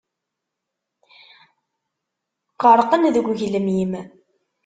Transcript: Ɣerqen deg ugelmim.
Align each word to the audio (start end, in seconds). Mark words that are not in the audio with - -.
Ɣerqen 2.63 3.01
deg 3.15 3.25
ugelmim. 3.31 3.91